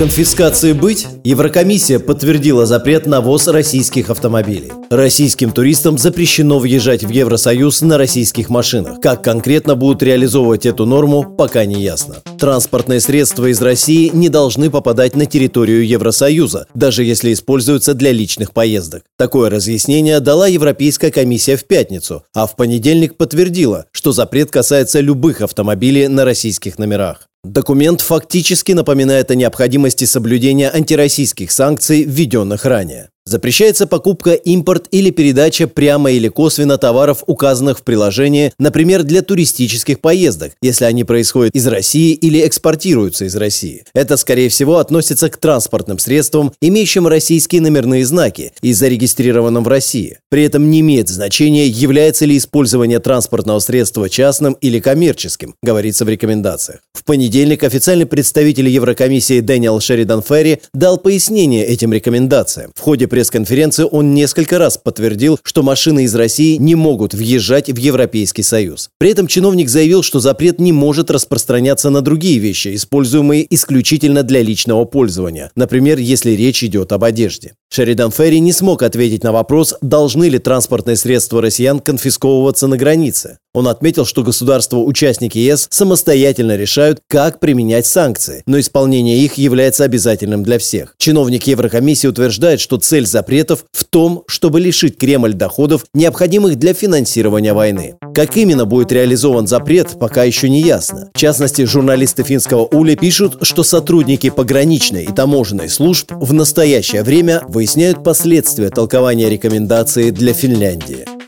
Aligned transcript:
Конфискации 0.00 0.72
быть? 0.72 1.06
Еврокомиссия 1.24 1.98
подтвердила 1.98 2.64
запрет 2.64 3.04
на 3.04 3.20
ввоз 3.20 3.48
российских 3.48 4.08
автомобилей. 4.08 4.72
Российским 4.88 5.52
туристам 5.52 5.98
запрещено 5.98 6.58
въезжать 6.58 7.04
в 7.04 7.10
Евросоюз 7.10 7.82
на 7.82 7.98
российских 7.98 8.48
машинах. 8.48 8.98
Как 9.02 9.22
конкретно 9.22 9.74
будут 9.74 10.02
реализовывать 10.02 10.64
эту 10.64 10.86
норму, 10.86 11.24
пока 11.36 11.66
не 11.66 11.82
ясно. 11.82 12.14
Транспортные 12.38 13.00
средства 13.00 13.50
из 13.50 13.60
России 13.60 14.10
не 14.10 14.30
должны 14.30 14.70
попадать 14.70 15.16
на 15.16 15.26
территорию 15.26 15.86
Евросоюза, 15.86 16.66
даже 16.72 17.04
если 17.04 17.34
используются 17.34 17.92
для 17.92 18.10
личных 18.10 18.54
поездок. 18.54 19.02
Такое 19.18 19.50
разъяснение 19.50 20.20
дала 20.20 20.46
Европейская 20.48 21.10
комиссия 21.10 21.58
в 21.58 21.64
пятницу, 21.64 22.24
а 22.32 22.46
в 22.46 22.56
понедельник 22.56 23.18
подтвердила, 23.18 23.84
что 23.92 24.12
запрет 24.12 24.50
касается 24.50 25.00
любых 25.00 25.42
автомобилей 25.42 26.08
на 26.08 26.24
российских 26.24 26.78
номерах. 26.78 27.29
Документ 27.42 28.02
фактически 28.02 28.72
напоминает 28.72 29.30
о 29.30 29.34
необходимости 29.34 30.04
соблюдения 30.04 30.70
антироссийских 30.70 31.50
санкций, 31.50 32.04
введенных 32.04 32.66
ранее. 32.66 33.08
Запрещается 33.26 33.86
покупка, 33.86 34.32
импорт 34.32 34.86
или 34.90 35.10
передача 35.10 35.68
прямо 35.68 36.10
или 36.10 36.28
косвенно 36.28 36.78
товаров, 36.78 37.22
указанных 37.26 37.78
в 37.78 37.82
приложении, 37.82 38.52
например, 38.58 39.02
для 39.02 39.20
туристических 39.20 40.00
поездок, 40.00 40.52
если 40.62 40.86
они 40.86 41.04
происходят 41.04 41.54
из 41.54 41.66
России 41.66 42.12
или 42.12 42.46
экспортируются 42.46 43.26
из 43.26 43.36
России. 43.36 43.84
Это, 43.92 44.16
скорее 44.16 44.48
всего, 44.48 44.78
относится 44.78 45.28
к 45.28 45.36
транспортным 45.36 45.98
средствам, 45.98 46.52
имеющим 46.62 47.06
российские 47.06 47.60
номерные 47.60 48.06
знаки 48.06 48.52
и 48.62 48.72
зарегистрированным 48.72 49.64
в 49.64 49.68
России. 49.68 50.18
При 50.30 50.44
этом 50.44 50.70
не 50.70 50.80
имеет 50.80 51.08
значения, 51.08 51.66
является 51.66 52.24
ли 52.24 52.38
использование 52.38 53.00
транспортного 53.00 53.58
средства 53.58 54.08
частным 54.08 54.54
или 54.62 54.80
коммерческим, 54.80 55.54
говорится 55.62 56.06
в 56.06 56.08
рекомендациях. 56.08 56.80
В 56.94 57.04
понедельник 57.04 57.64
официальный 57.64 58.06
представитель 58.06 58.68
Еврокомиссии 58.68 59.40
Дэниел 59.40 59.78
Шеридан 59.80 60.22
Ферри 60.22 60.60
дал 60.72 60.96
пояснение 60.96 61.66
этим 61.66 61.92
рекомендациям. 61.92 62.72
В 62.74 62.80
ходе 62.80 63.09
пресс-конференции 63.10 63.84
он 63.90 64.14
несколько 64.14 64.58
раз 64.58 64.78
подтвердил, 64.78 65.38
что 65.42 65.62
машины 65.62 66.04
из 66.04 66.14
России 66.14 66.56
не 66.56 66.76
могут 66.76 67.12
въезжать 67.12 67.68
в 67.68 67.76
Европейский 67.76 68.42
Союз. 68.42 68.88
При 68.98 69.10
этом 69.10 69.26
чиновник 69.26 69.68
заявил, 69.68 70.02
что 70.02 70.20
запрет 70.20 70.58
не 70.60 70.72
может 70.72 71.10
распространяться 71.10 71.90
на 71.90 72.00
другие 72.00 72.38
вещи, 72.38 72.74
используемые 72.74 73.46
исключительно 73.54 74.22
для 74.22 74.40
личного 74.40 74.86
пользования, 74.86 75.50
например, 75.56 75.98
если 75.98 76.30
речь 76.30 76.64
идет 76.64 76.92
об 76.92 77.04
одежде. 77.04 77.52
Шеридан 77.68 78.12
Ферри 78.12 78.40
не 78.40 78.52
смог 78.52 78.82
ответить 78.82 79.24
на 79.24 79.32
вопрос, 79.32 79.74
должны 79.82 80.28
ли 80.28 80.38
транспортные 80.38 80.96
средства 80.96 81.42
россиян 81.42 81.80
конфисковываться 81.80 82.68
на 82.68 82.76
границе. 82.76 83.39
Он 83.52 83.66
отметил, 83.66 84.06
что 84.06 84.22
государства-участники 84.22 85.38
ЕС 85.38 85.66
самостоятельно 85.70 86.56
решают, 86.56 87.00
как 87.08 87.40
применять 87.40 87.86
санкции, 87.86 88.42
но 88.46 88.60
исполнение 88.60 89.18
их 89.18 89.34
является 89.34 89.84
обязательным 89.84 90.44
для 90.44 90.58
всех. 90.58 90.94
Чиновник 90.98 91.48
Еврокомиссии 91.48 92.06
утверждает, 92.06 92.60
что 92.60 92.76
цель 92.76 93.06
запретов 93.06 93.64
в 93.72 93.84
том, 93.84 94.22
чтобы 94.28 94.60
лишить 94.60 94.96
Кремль 94.98 95.32
доходов, 95.32 95.84
необходимых 95.94 96.56
для 96.56 96.74
финансирования 96.74 97.52
войны. 97.52 97.96
Как 98.14 98.36
именно 98.36 98.66
будет 98.66 98.92
реализован 98.92 99.48
запрет, 99.48 99.98
пока 99.98 100.22
еще 100.22 100.48
не 100.48 100.62
ясно. 100.62 101.10
В 101.12 101.18
частности, 101.18 101.64
журналисты 101.64 102.22
финского 102.22 102.66
Ули 102.66 102.94
пишут, 102.94 103.38
что 103.42 103.64
сотрудники 103.64 104.30
пограничной 104.30 105.04
и 105.04 105.12
таможенной 105.12 105.68
служб 105.68 106.12
в 106.12 106.32
настоящее 106.32 107.02
время 107.02 107.42
выясняют 107.48 108.04
последствия 108.04 108.70
толкования 108.70 109.28
рекомендации 109.28 110.10
для 110.10 110.32
Финляндии. 110.32 111.19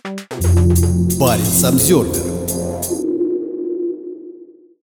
Баренц 1.18 1.64
Обзервер. 1.64 2.31